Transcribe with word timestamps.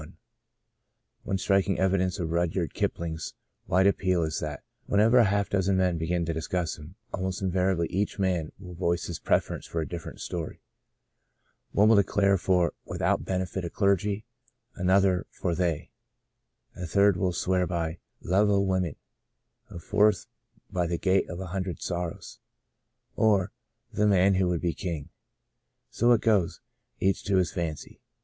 ONE 1.25 1.37
striking 1.37 1.77
evidence 1.77 2.17
of 2.17 2.31
Rudyard 2.31 2.73
Kipling's 2.73 3.35
wide 3.67 3.85
appeal 3.85 4.23
is 4.23 4.39
that, 4.39 4.63
when 4.87 4.99
ever 4.99 5.21
half 5.25 5.49
a 5.49 5.51
dozen 5.51 5.77
men 5.77 5.99
begin 5.99 6.25
to 6.25 6.33
dis 6.33 6.47
cuss 6.47 6.75
him, 6.79 6.95
almost 7.13 7.39
invariably 7.43 7.85
each 7.91 8.17
man 8.17 8.51
will 8.57 8.73
voice 8.73 9.05
his 9.05 9.19
preference 9.19 9.67
for 9.67 9.79
a 9.79 9.87
different 9.87 10.19
story. 10.19 10.63
One 11.71 11.87
will 11.87 11.97
declare 11.97 12.39
for 12.39 12.73
Without 12.83 13.25
Benefit 13.25 13.63
of 13.63 13.73
Clergy," 13.73 14.25
another 14.73 15.27
for" 15.29 15.53
They." 15.55 15.91
A 16.75 16.87
third 16.87 17.15
will 17.15 17.31
swear 17.31 17.67
by" 17.67 17.99
Love 18.33 18.49
O' 18.49 18.59
Women," 18.59 18.95
a 19.69 19.77
fourth 19.77 20.25
by" 20.71 20.87
The 20.87 20.97
Gate 20.97 21.29
of 21.29 21.39
a 21.39 21.45
Hundred 21.53 21.79
Sorrows," 21.79 22.39
or," 23.15 23.51
The 23.93 24.07
Man 24.07 24.33
Who 24.33 24.47
Would 24.47 24.61
Be 24.61 24.73
King." 24.73 25.09
So 25.91 26.11
it 26.13 26.21
goes— 26.21 26.59
each 26.99 27.23
to 27.25 27.37
his 27.37 27.51
fancy. 27.53 28.01